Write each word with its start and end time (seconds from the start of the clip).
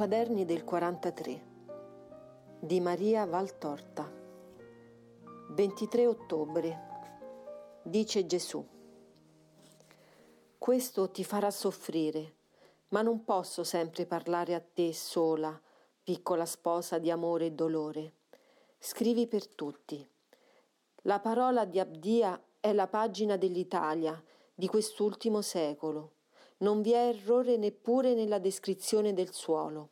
quaderni 0.00 0.46
del 0.46 0.64
43 0.64 1.46
di 2.58 2.80
Maria 2.80 3.26
Valtorta. 3.26 4.10
23 5.50 6.06
ottobre 6.06 6.78
dice 7.82 8.24
Gesù. 8.24 8.66
Questo 10.56 11.10
ti 11.10 11.22
farà 11.22 11.50
soffrire 11.50 12.36
ma 12.88 13.02
non 13.02 13.24
posso 13.24 13.62
sempre 13.62 14.06
parlare 14.06 14.54
a 14.54 14.60
te 14.60 14.94
sola 14.94 15.60
piccola 16.02 16.46
sposa 16.46 16.98
di 16.98 17.10
amore 17.10 17.44
e 17.44 17.52
dolore. 17.52 18.14
Scrivi 18.78 19.26
per 19.26 19.48
tutti. 19.48 20.02
La 21.02 21.20
parola 21.20 21.66
di 21.66 21.78
Abdia 21.78 22.42
è 22.58 22.72
la 22.72 22.86
pagina 22.86 23.36
dell'Italia 23.36 24.18
di 24.54 24.66
quest'ultimo 24.66 25.42
secolo 25.42 26.19
non 26.60 26.82
vi 26.82 26.92
è 26.92 27.08
errore 27.08 27.56
neppure 27.56 28.14
nella 28.14 28.38
descrizione 28.38 29.12
del 29.12 29.32
suolo. 29.32 29.88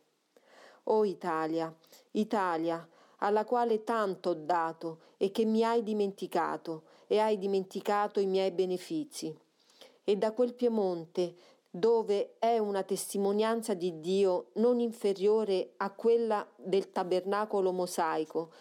O 0.84 1.04
Italia, 1.04 1.74
Italia, 2.12 2.86
alla 3.18 3.44
quale 3.44 3.84
tanto 3.84 4.30
ho 4.30 4.34
dato 4.34 5.00
e 5.16 5.30
che 5.30 5.44
mi 5.44 5.64
hai 5.64 5.82
dimenticato 5.82 6.84
e 7.06 7.18
hai 7.18 7.38
dimenticato 7.38 8.20
i 8.20 8.26
miei 8.26 8.50
benefici. 8.50 9.36
E 10.04 10.16
da 10.16 10.32
quel 10.32 10.54
Piemonte, 10.54 11.34
dove 11.70 12.36
è 12.38 12.58
una 12.58 12.82
testimonianza 12.82 13.74
di 13.74 14.00
Dio 14.00 14.48
non 14.54 14.80
inferiore 14.80 15.72
a 15.78 15.90
quella 15.90 16.46
del 16.56 16.92
tabernacolo 16.92 17.72
mosaico, 17.72 18.52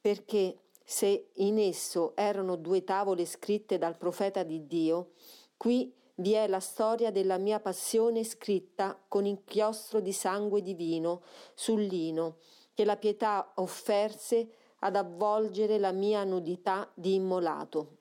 perché 0.00 0.58
se 0.84 1.30
in 1.34 1.58
esso 1.58 2.12
erano 2.14 2.56
due 2.56 2.84
tavole 2.84 3.24
scritte 3.24 3.78
dal 3.78 3.96
profeta 3.96 4.42
di 4.42 4.66
Dio, 4.66 5.12
qui 5.56 5.92
vi 6.16 6.32
è 6.32 6.46
la 6.46 6.60
storia 6.60 7.10
della 7.10 7.38
mia 7.38 7.58
passione 7.58 8.22
scritta 8.22 8.98
con 9.08 9.26
inchiostro 9.26 10.00
di 10.00 10.12
sangue 10.12 10.62
divino 10.62 11.22
sul 11.54 11.82
lino, 11.82 12.36
che 12.72 12.84
la 12.84 12.96
pietà 12.96 13.52
offerse 13.56 14.48
ad 14.80 14.96
avvolgere 14.96 15.78
la 15.78 15.92
mia 15.92 16.24
nudità 16.24 16.90
di 16.94 17.14
immolato. 17.14 17.98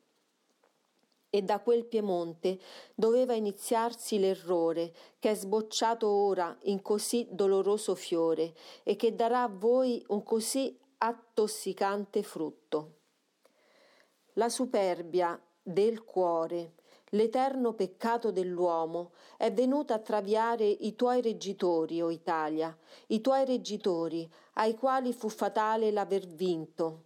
E 1.30 1.42
da 1.42 1.60
quel 1.62 1.86
Piemonte 1.86 2.60
doveva 2.94 3.34
iniziarsi 3.34 4.20
l'errore 4.20 4.94
che 5.18 5.32
è 5.32 5.36
sbocciato 5.36 6.08
ora 6.08 6.56
in 6.64 6.84
così 6.84 7.28
doloroso 7.32 7.96
fiore 7.96 8.54
e 8.84 8.96
che 8.96 9.16
darà 9.16 9.44
a 9.44 9.48
voi 9.48 10.04
un 10.10 10.22
così 10.22 10.78
attossicante 11.00 12.22
frutto. 12.22 12.98
La 14.34 14.50
superbia 14.50 15.40
del 15.62 16.04
cuore, 16.04 16.74
L'eterno 17.14 17.74
peccato 17.74 18.32
dell'uomo 18.32 19.12
è 19.38 19.52
venuto 19.54 19.94
a 19.94 20.00
traviare 20.00 20.66
i 20.66 20.96
tuoi 20.96 21.22
reggitori, 21.22 22.02
o 22.02 22.10
Italia, 22.10 22.76
i 23.08 23.22
tuoi 23.22 23.46
reggitori, 23.46 24.28
ai 24.54 24.74
quali 24.76 25.14
fu 25.14 25.30
fatale 25.30 25.92
l'aver 25.92 26.26
vinto. 26.26 27.04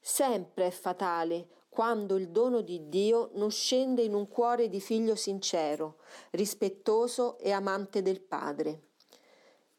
Sempre 0.00 0.66
è 0.66 0.70
fatale 0.70 1.48
quando 1.68 2.16
il 2.16 2.30
dono 2.30 2.60
di 2.60 2.88
Dio 2.88 3.30
non 3.34 3.52
scende 3.52 4.02
in 4.02 4.14
un 4.14 4.26
cuore 4.26 4.68
di 4.68 4.80
figlio 4.80 5.14
sincero, 5.14 5.98
rispettoso 6.30 7.38
e 7.38 7.52
amante 7.52 8.02
del 8.02 8.20
Padre. 8.20 8.88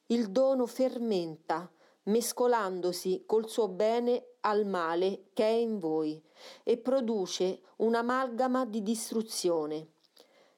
Il 0.08 0.30
dono 0.30 0.66
fermenta, 0.66 1.70
mescolandosi 2.04 3.24
col 3.26 3.50
suo 3.50 3.68
bene 3.68 4.26
al 4.42 4.66
male 4.66 5.30
che 5.34 5.44
è 5.44 5.52
in 5.52 5.80
voi 5.80 6.22
e 6.64 6.78
produce 6.78 7.62
un'amalgama 7.78 8.66
di 8.66 8.82
distruzione. 8.82 9.90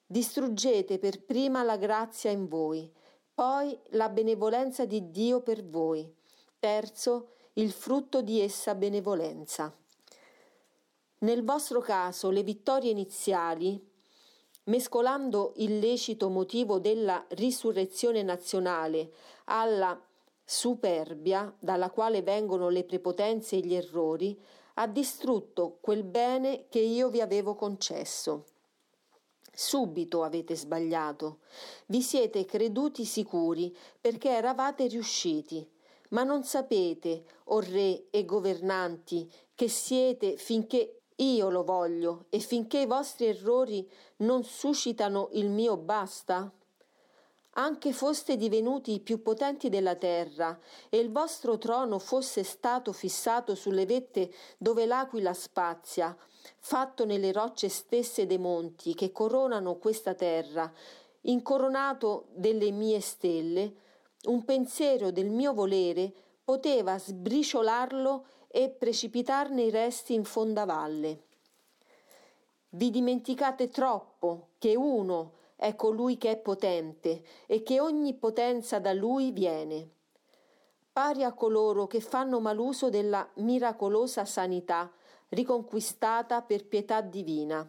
Distruggete 0.06 1.00
per 1.00 1.24
prima 1.24 1.64
la 1.64 1.78
grazia 1.78 2.32
in 2.32 2.48
voi, 2.48 2.92
poi 3.34 3.78
la 3.90 4.10
benevolenza 4.10 4.86
di 4.86 5.10
Dio 5.10 5.42
per 5.42 5.66
voi. 5.66 6.12
Terzo, 6.60 7.32
il 7.54 7.72
frutto 7.72 8.22
di 8.22 8.40
essa 8.40 8.76
benevolenza. 8.76 9.76
Nel 11.20 11.44
vostro 11.44 11.80
caso 11.80 12.30
le 12.30 12.44
vittorie 12.44 12.92
iniziali, 12.92 13.92
mescolando 14.66 15.54
il 15.58 15.80
lecito 15.80 16.30
motivo 16.30 16.80
della 16.80 17.24
risurrezione 17.30 18.24
nazionale 18.24 19.12
alla 19.46 20.00
superbia 20.44 21.54
dalla 21.60 21.90
quale 21.90 22.22
vengono 22.22 22.70
le 22.70 22.84
prepotenze 22.84 23.58
e 23.58 23.60
gli 23.60 23.74
errori, 23.74 24.40
ha 24.76 24.88
distrutto 24.88 25.78
quel 25.80 26.04
bene 26.04 26.66
che 26.70 26.80
io 26.80 27.10
vi 27.10 27.22
avevo 27.22 27.56
concesso. 27.56 28.46
Subito 29.56 30.24
avete 30.24 30.56
sbagliato, 30.56 31.40
vi 31.88 32.02
siete 32.02 32.44
creduti 32.44 33.06
sicuri 33.06 33.76
perché 34.02 34.30
eravate 34.30 34.88
riusciti, 34.88 35.70
ma 36.10 36.24
non 36.24 36.44
sapete, 36.44 37.24
o 37.46 37.60
re 37.60 38.10
e 38.10 38.26
governanti, 38.26 39.32
che 39.54 39.68
siete 39.68 40.38
finché 40.38 41.02
io 41.18 41.50
lo 41.50 41.64
voglio 41.64 42.26
e 42.30 42.40
finché 42.40 42.80
i 42.80 42.88
vostri 42.88 43.26
errori 43.28 43.88
non 44.18 44.44
suscitano 44.44 45.30
il 45.34 45.50
mio 45.50 45.78
basta? 45.78 46.52
Anche 47.54 47.94
foste 47.94 48.36
divenuti 48.36 48.94
i 48.94 49.00
più 49.00 49.22
potenti 49.22 49.70
della 49.70 49.96
terra 49.96 50.58
e 50.90 50.98
il 50.98 51.12
vostro 51.12 51.58
trono 51.58 52.00
fosse 52.00 52.44
stato 52.44 52.94
fissato 52.94 53.54
sulle 53.56 53.86
vette 53.86 54.32
dove 54.58 54.86
l'aquila 54.86 55.34
spazia, 55.34 56.16
fatto 56.60 57.06
nelle 57.06 57.32
rocce 57.32 57.70
stesse 57.70 58.26
dei 58.26 58.40
monti 58.40 58.96
che 58.96 59.12
coronano 59.12 59.76
questa 59.76 60.14
terra, 60.14 60.72
incoronato 61.22 62.26
delle 62.34 62.72
mie 62.72 63.00
stelle, 63.00 63.74
un 64.24 64.44
pensiero 64.46 65.12
del 65.12 65.30
mio 65.30 65.54
volere 65.54 66.12
poteva 66.44 66.98
sbriciolarlo 66.98 68.26
e 68.48 68.70
precipitarne 68.70 69.64
i 69.64 69.70
resti 69.70 70.14
in 70.14 70.24
fondavalle. 70.24 71.24
Vi 72.70 72.90
dimenticate 72.90 73.70
troppo 73.70 74.50
che 74.58 74.76
uno, 74.76 75.34
è 75.64 75.78
colui 75.78 76.18
che 76.18 76.32
è 76.32 76.38
potente 76.38 77.24
e 77.46 77.64
che 77.64 77.80
ogni 77.80 78.16
potenza 78.16 78.80
da 78.80 78.92
lui 78.92 79.32
viene. 79.32 79.92
Pari 80.92 81.24
a 81.24 81.32
coloro 81.32 81.88
che 81.88 82.02
fanno 82.02 82.42
maluso 82.42 82.90
della 82.90 83.26
miracolosa 83.36 84.26
sanità 84.26 84.92
riconquistata 85.30 86.42
per 86.42 86.68
pietà 86.68 87.00
divina. 87.00 87.66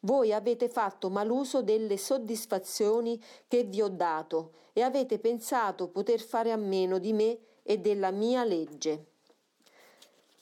Voi 0.00 0.32
avete 0.32 0.70
fatto 0.70 1.10
maluso 1.10 1.60
delle 1.60 1.98
soddisfazioni 1.98 3.22
che 3.46 3.64
vi 3.64 3.82
ho 3.82 3.88
dato 3.88 4.54
e 4.72 4.80
avete 4.80 5.18
pensato 5.18 5.88
poter 5.88 6.18
fare 6.18 6.50
a 6.50 6.56
meno 6.56 6.96
di 6.98 7.12
me 7.12 7.38
e 7.62 7.76
della 7.76 8.10
mia 8.10 8.42
legge. 8.42 9.11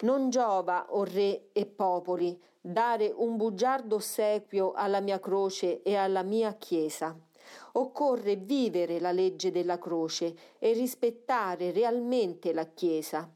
Non 0.02 0.30
giova, 0.30 0.86
o 0.90 1.04
re 1.04 1.48
e 1.52 1.66
popoli, 1.66 2.40
dare 2.60 3.12
un 3.14 3.36
bugiardo 3.36 3.96
ossequio 3.96 4.72
alla 4.72 5.00
mia 5.00 5.20
croce 5.20 5.82
e 5.82 5.94
alla 5.94 6.22
mia 6.22 6.54
Chiesa. 6.54 7.16
Occorre 7.72 8.36
vivere 8.36 8.98
la 8.98 9.12
legge 9.12 9.50
della 9.50 9.78
croce 9.78 10.34
e 10.58 10.72
rispettare 10.72 11.70
realmente 11.70 12.52
la 12.52 12.66
Chiesa. 12.66 13.30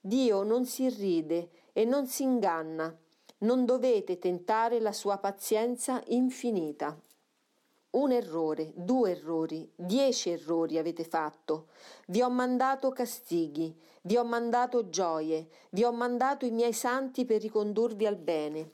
Dio 0.00 0.42
non 0.42 0.64
si 0.64 0.88
ride 0.88 1.50
e 1.72 1.84
non 1.84 2.06
si 2.06 2.22
inganna. 2.22 2.96
Non 3.38 3.64
dovete 3.64 4.18
tentare 4.18 4.80
la 4.80 4.92
sua 4.92 5.18
pazienza 5.18 6.02
infinita 6.06 6.96
un 7.90 8.12
errore, 8.12 8.72
due 8.74 9.12
errori, 9.12 9.70
dieci 9.74 10.30
errori 10.30 10.78
avete 10.78 11.04
fatto. 11.04 11.68
Vi 12.06 12.20
ho 12.20 12.28
mandato 12.28 12.90
castighi, 12.90 13.74
vi 14.02 14.16
ho 14.16 14.24
mandato 14.24 14.90
gioie, 14.90 15.48
vi 15.70 15.84
ho 15.84 15.92
mandato 15.92 16.44
i 16.44 16.50
miei 16.50 16.72
santi 16.72 17.24
per 17.24 17.40
ricondurvi 17.40 18.06
al 18.06 18.16
bene. 18.16 18.70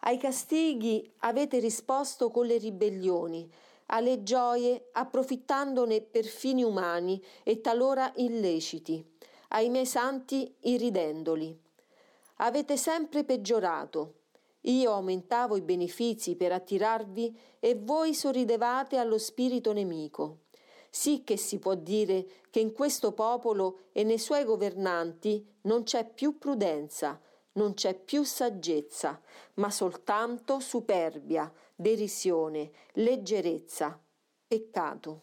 Ai 0.00 0.18
castighi 0.18 1.10
avete 1.20 1.58
risposto 1.58 2.30
con 2.30 2.46
le 2.46 2.58
ribellioni, 2.58 3.50
alle 3.86 4.22
gioie 4.22 4.88
approfittandone 4.92 6.00
per 6.00 6.24
fini 6.24 6.62
umani 6.62 7.22
e 7.42 7.60
talora 7.60 8.12
illeciti, 8.16 9.04
ai 9.48 9.68
miei 9.68 9.86
santi 9.86 10.54
irridendoli. 10.60 11.58
Avete 12.36 12.76
sempre 12.76 13.24
peggiorato 13.24 14.22
io 14.64 14.92
aumentavo 14.92 15.56
i 15.56 15.62
benefici 15.62 16.36
per 16.36 16.52
attirarvi 16.52 17.38
e 17.60 17.74
voi 17.74 18.14
sorridevate 18.14 18.96
allo 18.96 19.18
spirito 19.18 19.72
nemico. 19.72 20.40
Sì 20.90 21.22
che 21.24 21.36
si 21.36 21.58
può 21.58 21.74
dire 21.74 22.26
che 22.50 22.60
in 22.60 22.72
questo 22.72 23.12
popolo 23.12 23.86
e 23.92 24.04
nei 24.04 24.18
suoi 24.18 24.44
governanti 24.44 25.44
non 25.62 25.82
c'è 25.82 26.08
più 26.08 26.38
prudenza, 26.38 27.20
non 27.52 27.74
c'è 27.74 27.94
più 27.94 28.22
saggezza, 28.22 29.20
ma 29.54 29.70
soltanto 29.70 30.60
superbia, 30.60 31.52
derisione, 31.74 32.70
leggerezza, 32.92 34.00
peccato. 34.46 35.22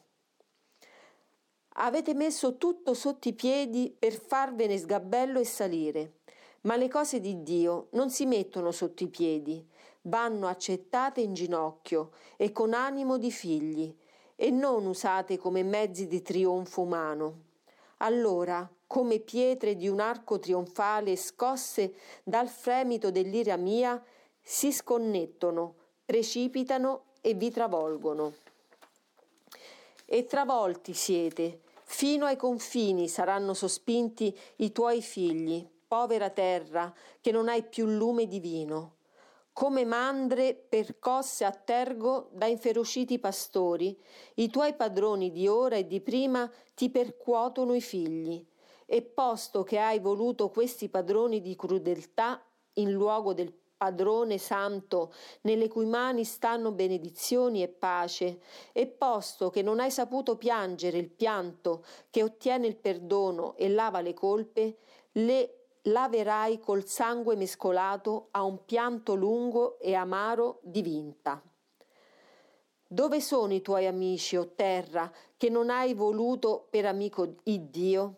Avete 1.75 2.13
messo 2.13 2.57
tutto 2.57 2.93
sotto 2.93 3.29
i 3.29 3.33
piedi 3.33 3.95
per 3.97 4.13
farvene 4.13 4.77
sgabello 4.77 5.39
e 5.39 5.45
salire. 5.45 6.19
Ma 6.61 6.75
le 6.75 6.87
cose 6.87 7.19
di 7.19 7.41
Dio 7.41 7.87
non 7.91 8.09
si 8.09 8.25
mettono 8.25 8.71
sotto 8.71 9.03
i 9.03 9.07
piedi, 9.07 9.67
vanno 10.03 10.47
accettate 10.47 11.21
in 11.21 11.33
ginocchio 11.33 12.11
e 12.37 12.51
con 12.51 12.73
animo 12.73 13.17
di 13.17 13.31
figli, 13.31 13.95
e 14.35 14.49
non 14.49 14.85
usate 14.85 15.37
come 15.37 15.63
mezzi 15.63 16.07
di 16.07 16.21
trionfo 16.21 16.81
umano. 16.81 17.49
Allora, 17.97 18.67
come 18.87 19.19
pietre 19.19 19.75
di 19.75 19.87
un 19.87 19.99
arco 19.99 20.39
trionfale 20.39 21.15
scosse 21.15 21.93
dal 22.23 22.47
fremito 22.47 23.11
dell'ira 23.11 23.55
mia, 23.55 24.03
si 24.41 24.71
sconnettono, 24.71 25.75
precipitano 26.03 27.03
e 27.21 27.35
vi 27.35 27.51
travolgono. 27.51 28.33
E 30.05 30.25
travolti 30.25 30.93
siete, 30.93 31.61
fino 31.83 32.25
ai 32.25 32.35
confini 32.35 33.07
saranno 33.07 33.53
sospinti 33.53 34.35
i 34.57 34.71
tuoi 34.71 35.01
figli, 35.01 35.65
povera 35.91 36.29
terra, 36.29 36.93
che 37.19 37.33
non 37.33 37.49
hai 37.49 37.63
più 37.63 37.85
lume 37.85 38.25
divino. 38.25 38.99
Come 39.51 39.83
mandre 39.83 40.55
percosse 40.55 41.43
a 41.43 41.51
tergo 41.51 42.29
da 42.31 42.45
inferociti 42.45 43.19
pastori, 43.19 44.01
i 44.35 44.49
tuoi 44.49 44.73
padroni 44.73 45.31
di 45.31 45.49
ora 45.49 45.75
e 45.75 45.85
di 45.85 45.99
prima 45.99 46.49
ti 46.75 46.89
percuotono 46.89 47.73
i 47.73 47.81
figli. 47.81 48.41
E 48.85 49.01
posto 49.01 49.63
che 49.63 49.79
hai 49.79 49.99
voluto 49.99 50.49
questi 50.49 50.87
padroni 50.87 51.41
di 51.41 51.57
crudeltà 51.57 52.41
in 52.75 52.93
luogo 52.93 53.33
del 53.33 53.53
padrone 53.75 54.37
santo, 54.37 55.11
nelle 55.41 55.67
cui 55.67 55.87
mani 55.87 56.23
stanno 56.23 56.71
benedizioni 56.71 57.63
e 57.63 57.67
pace, 57.67 58.39
e 58.71 58.87
posto 58.87 59.49
che 59.49 59.61
non 59.61 59.81
hai 59.81 59.91
saputo 59.91 60.37
piangere 60.37 60.99
il 60.99 61.09
pianto 61.09 61.83
che 62.09 62.23
ottiene 62.23 62.65
il 62.65 62.77
perdono 62.77 63.55
e 63.57 63.67
lava 63.67 63.99
le 63.99 64.13
colpe, 64.13 64.77
le 65.13 65.55
laverai 65.83 66.59
col 66.59 66.85
sangue 66.85 67.35
mescolato 67.35 68.27
a 68.31 68.43
un 68.43 68.65
pianto 68.65 69.15
lungo 69.15 69.79
e 69.79 69.95
amaro 69.95 70.59
di 70.61 70.81
vinta. 70.81 71.41
Dove 72.85 73.21
sono 73.21 73.53
i 73.53 73.61
tuoi 73.61 73.87
amici, 73.87 74.35
o 74.35 74.49
terra, 74.49 75.11
che 75.37 75.49
non 75.49 75.69
hai 75.69 75.93
voluto 75.93 76.67
per 76.69 76.85
amico 76.85 77.35
Iddio? 77.43 78.15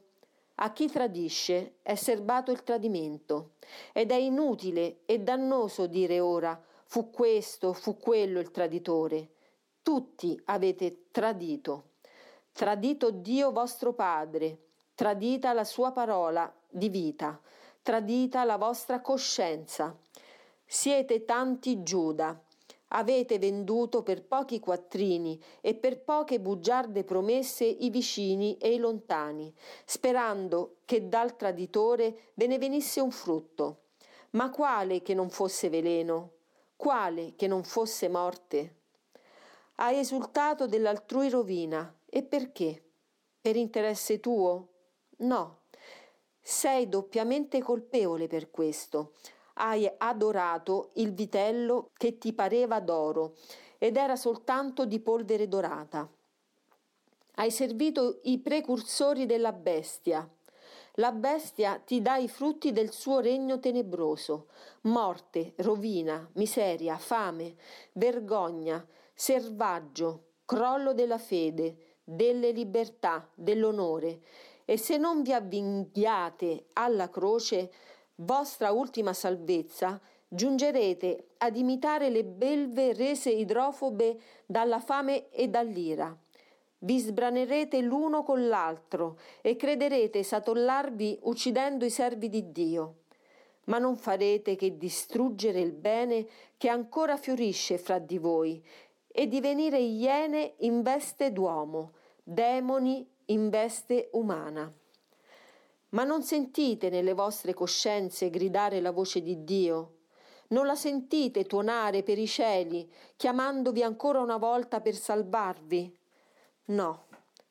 A 0.56 0.72
chi 0.72 0.90
tradisce 0.90 1.76
è 1.82 1.96
serbato 1.96 2.52
il 2.52 2.64
tradimento, 2.64 3.52
ed 3.92 4.12
è 4.12 4.16
inutile 4.16 5.02
e 5.06 5.20
dannoso 5.20 5.88
dire 5.88 6.20
ora 6.20 6.60
fu 6.86 7.10
questo, 7.10 7.74
fu 7.74 7.98
quello 7.98 8.40
il 8.40 8.52
traditore. 8.52 9.30
Tutti 9.82 10.40
avete 10.46 11.06
tradito. 11.12 11.92
Tradito 12.52 13.10
Dio 13.10 13.52
vostro 13.52 13.94
Padre, 13.94 14.73
tradita 15.04 15.52
la 15.52 15.66
sua 15.66 15.92
parola 15.92 16.50
di 16.70 16.88
vita, 16.88 17.38
tradita 17.82 18.46
la 18.46 18.56
vostra 18.56 19.02
coscienza. 19.02 19.94
Siete 20.64 21.26
tanti 21.26 21.84
Giuda, 21.84 22.42
avete 22.88 23.38
venduto 23.38 24.02
per 24.02 24.24
pochi 24.24 24.62
quattrini 24.62 25.38
e 25.60 25.76
per 25.76 26.00
poche 26.00 26.40
bugiarde 26.40 27.04
promesse 27.04 27.66
i 27.66 27.90
vicini 27.90 28.56
e 28.58 28.76
i 28.76 28.78
lontani, 28.78 29.54
sperando 29.84 30.78
che 30.86 31.10
dal 31.10 31.36
traditore 31.36 32.32
ve 32.36 32.48
ne 32.48 32.58
venisse 32.58 33.02
un 33.02 33.12
frutto. 33.12 33.80
Ma 34.30 34.50
quale 34.52 35.02
che 35.02 35.14
non 35.14 35.30
fosse 35.30 35.68
veleno? 35.68 36.32
Quale 36.78 37.34
che 37.36 37.48
non 37.48 37.66
fosse 37.66 38.08
morte? 38.08 38.76
Hai 39.76 40.00
esultato 40.00 40.66
dell'altrui 40.66 41.30
rovina. 41.30 41.94
E 42.06 42.24
perché? 42.24 42.82
Per 43.42 43.58
interesse 43.58 44.22
tuo? 44.22 44.70
No. 45.24 45.60
Sei 46.42 46.90
doppiamente 46.90 47.62
colpevole 47.62 48.28
per 48.28 48.52
questo. 48.52 49.14
Hai 49.56 49.90
adorato 49.98 50.90
il 50.96 51.14
vitello 51.14 51.92
che 51.96 52.18
ti 52.18 52.34
pareva 52.34 52.80
d'oro 52.80 53.36
ed 53.78 53.96
era 53.96 54.16
soltanto 54.16 54.86
di 54.86 55.00
polvere 55.00 55.48
dorata. 55.48 56.10
Hai 57.36 57.52
servito 57.52 58.20
i 58.24 58.40
precursori 58.40 59.26
della 59.26 59.54
bestia. 59.54 60.28
La 60.98 61.12
bestia 61.12 61.80
ti 61.80 62.02
dà 62.02 62.18
i 62.18 62.28
frutti 62.28 62.72
del 62.72 62.92
suo 62.92 63.20
regno 63.20 63.60
tenebroso, 63.60 64.48
morte, 64.82 65.54
rovina, 65.58 66.30
miseria, 66.34 66.98
fame, 66.98 67.56
vergogna, 67.94 68.86
servaggio, 69.14 70.26
crollo 70.46 70.94
della 70.94 71.18
fede, 71.18 71.96
delle 72.04 72.52
libertà, 72.52 73.28
dell'onore, 73.34 74.22
e 74.66 74.78
se 74.78 74.98
non 74.98 75.22
vi 75.22 75.34
avvinghiate 75.34 76.68
alla 76.74 77.10
croce, 77.10 77.72
vostra 78.16 78.72
ultima 78.72 79.14
salvezza, 79.14 80.00
giungerete 80.28 81.28
ad 81.38 81.56
imitare 81.58 82.10
le 82.10 82.24
belve 82.24 82.94
rese 82.94 83.30
idrofobe 83.30 84.20
dalla 84.46 84.80
fame 84.80 85.30
e 85.30 85.48
dall'ira. 85.48 86.16
Vi 86.80 87.00
sbranerete 87.00 87.80
l'uno 87.82 88.24
con 88.24 88.48
l'altro 88.48 89.18
e 89.42 89.56
crederete 89.56 90.22
satollarvi 90.22 91.20
uccidendo 91.24 91.86
i 91.86 91.90
servi 91.90 92.30
di 92.30 92.52
Dio. 92.52 92.96
Ma 93.66 93.78
non 93.78 93.96
farete 93.96 94.58
che 94.58 94.78
distruggere 94.78 95.62
il 95.62 95.72
bene 95.72 96.28
che 96.58 96.68
ancora 96.68 97.16
fiorisce 97.16 97.78
fra 97.78 98.00
di 98.00 98.18
voi 98.18 98.62
e 99.08 99.28
divenire 99.28 99.80
iene 99.80 100.56
in 100.58 100.82
veste 100.82 101.32
d'uomo, 101.32 101.94
demoni 102.22 103.08
in 103.26 103.50
veste 103.50 104.10
umana. 104.14 104.72
Ma 105.90 106.04
non 106.04 106.24
sentite 106.24 106.90
nelle 106.90 107.14
vostre 107.14 107.54
coscienze 107.54 108.30
gridare 108.30 108.82
la 108.82 108.92
voce 108.92 109.22
di 109.22 109.44
Dio? 109.44 109.98
Non 110.48 110.66
la 110.66 110.76
sentite 110.76 111.46
tuonare 111.46 112.04
per 112.04 112.18
i 112.18 112.28
cieli, 112.28 112.92
chiamandovi 113.16 113.82
ancora 113.84 114.20
una 114.20 114.38
volta 114.38 114.82
per 114.82 114.96
salvarvi? 114.96 115.96
No, 116.66 117.06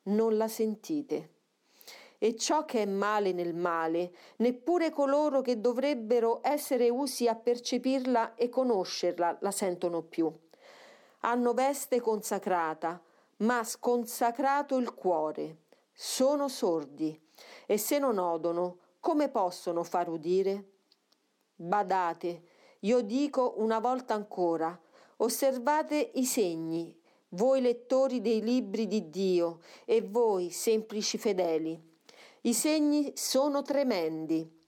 non 0.04 0.36
la 0.36 0.48
sentite. 0.48 1.30
E 2.19 2.36
ciò 2.36 2.64
che 2.64 2.82
è 2.82 2.86
male 2.86 3.32
nel 3.32 3.54
male, 3.54 4.12
neppure 4.36 4.90
coloro 4.90 5.40
che 5.40 5.60
dovrebbero 5.60 6.40
essere 6.42 6.88
usi 6.88 7.26
a 7.26 7.34
percepirla 7.34 8.34
e 8.36 8.48
conoscerla 8.48 9.38
la 9.40 9.50
sentono 9.50 10.02
più. 10.02 10.32
Hanno 11.20 11.54
veste 11.54 12.00
consacrata, 12.00 13.02
ma 13.43 13.65
sconsacrato 13.65 14.77
il 14.77 14.94
cuore 14.94 15.62
sono 15.93 16.49
sordi 16.49 17.19
e 17.67 17.77
se 17.77 17.99
non 17.99 18.19
odono, 18.19 18.79
come 19.00 19.29
possono 19.31 19.83
far 19.83 20.09
udire? 20.09 20.70
Badate, 21.56 22.43
io 22.81 23.01
dico 23.03 23.55
una 23.56 23.81
volta 23.81 24.15
ancora, 24.15 24.79
osservate 25.17 26.13
i 26.15 26.25
segni, 26.25 26.96
voi 27.31 27.61
lettori 27.61 28.20
dei 28.20 28.43
libri 28.43 28.87
di 28.87 29.08
Dio 29.11 29.61
e 29.84 30.03
voi 30.03 30.51
semplici 30.51 31.19
fedeli. 31.19 31.81
I 32.43 32.55
segni 32.55 33.13
sono 33.17 33.63
tremendi. 33.63 34.61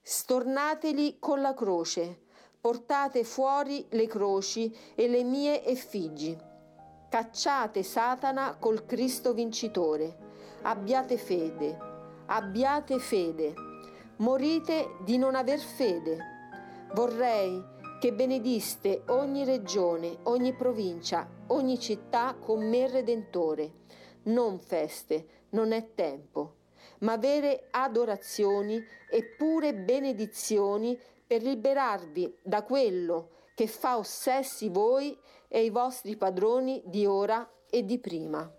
Stornateli 0.00 1.18
con 1.18 1.40
la 1.40 1.54
croce, 1.54 2.24
portate 2.60 3.24
fuori 3.24 3.86
le 3.90 4.06
croci 4.06 4.74
e 4.94 5.08
le 5.08 5.24
mie 5.24 5.64
effigi. 5.64 6.52
Cacciate 7.14 7.84
Satana 7.84 8.56
col 8.58 8.86
Cristo 8.86 9.34
vincitore 9.34 10.16
abbiate 10.62 11.16
fede, 11.16 11.78
abbiate 12.26 12.98
fede, 12.98 13.54
morite 14.16 14.96
di 15.04 15.16
non 15.16 15.36
aver 15.36 15.60
fede. 15.60 16.18
Vorrei 16.92 17.62
che 18.00 18.12
benediste 18.12 19.04
ogni 19.10 19.44
regione, 19.44 20.18
ogni 20.24 20.54
provincia, 20.54 21.28
ogni 21.48 21.78
città 21.78 22.34
con 22.36 22.68
me 22.68 22.90
Redentore. 22.90 23.70
Non 24.24 24.58
feste, 24.58 25.44
non 25.50 25.70
è 25.70 25.94
tempo, 25.94 26.56
ma 27.02 27.16
vere 27.16 27.68
adorazioni 27.70 28.84
e 29.08 29.22
pure 29.38 29.72
benedizioni 29.72 30.98
per 31.24 31.44
liberarvi 31.44 32.38
da 32.42 32.64
quello 32.64 33.28
che 33.54 33.68
fa 33.68 33.98
ossessi 33.98 34.68
voi 34.68 35.16
e 35.54 35.62
i 35.62 35.70
vostri 35.70 36.16
padroni 36.16 36.82
di 36.84 37.06
ora 37.06 37.48
e 37.70 37.84
di 37.84 38.00
prima. 38.00 38.52